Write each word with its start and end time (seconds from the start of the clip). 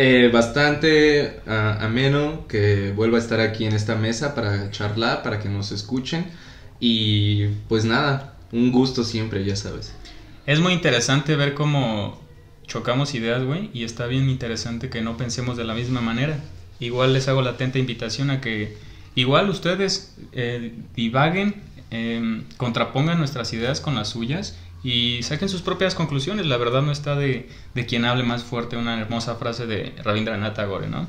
eh, 0.00 0.30
bastante 0.32 1.40
ah, 1.48 1.78
ameno 1.80 2.46
que 2.46 2.92
vuelva 2.92 3.18
a 3.18 3.20
estar 3.20 3.40
aquí 3.40 3.64
en 3.64 3.72
esta 3.72 3.96
mesa 3.96 4.32
para 4.32 4.70
charlar, 4.70 5.24
para 5.24 5.40
que 5.40 5.48
nos 5.48 5.72
escuchen. 5.72 6.24
Y 6.78 7.46
pues 7.68 7.84
nada, 7.84 8.36
un 8.52 8.70
gusto 8.70 9.02
siempre, 9.02 9.44
ya 9.44 9.56
sabes. 9.56 9.92
Es 10.46 10.60
muy 10.60 10.72
interesante 10.72 11.34
ver 11.34 11.54
cómo 11.54 12.16
chocamos 12.68 13.12
ideas, 13.16 13.42
güey, 13.42 13.70
y 13.74 13.82
está 13.82 14.06
bien 14.06 14.30
interesante 14.30 14.88
que 14.88 15.00
no 15.00 15.16
pensemos 15.16 15.56
de 15.56 15.64
la 15.64 15.74
misma 15.74 16.00
manera. 16.00 16.38
Igual 16.78 17.12
les 17.12 17.26
hago 17.26 17.42
la 17.42 17.50
atenta 17.50 17.80
invitación 17.80 18.30
a 18.30 18.40
que 18.40 18.76
igual 19.16 19.50
ustedes 19.50 20.14
eh, 20.30 20.74
divaguen, 20.94 21.56
em, 21.90 22.44
contrapongan 22.56 23.18
nuestras 23.18 23.52
ideas 23.52 23.80
con 23.80 23.94
las 23.96 24.08
suyas 24.08 24.56
y 24.84 25.22
saquen 25.22 25.48
sus 25.48 25.62
propias 25.62 25.94
conclusiones. 25.94 26.46
La 26.46 26.56
verdad 26.56 26.82
no 26.82 26.92
está 26.92 27.16
de, 27.16 27.48
de 27.74 27.86
quien 27.86 28.04
hable 28.04 28.22
más 28.22 28.44
fuerte, 28.44 28.76
una 28.76 29.00
hermosa 29.00 29.34
frase 29.34 29.66
de 29.66 29.94
Rabindranath 30.04 30.54
Tagore, 30.54 30.88
¿no? 30.88 31.08